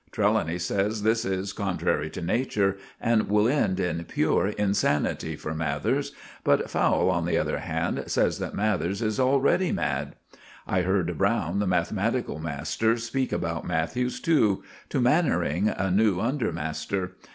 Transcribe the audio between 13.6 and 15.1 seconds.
Mathers too—to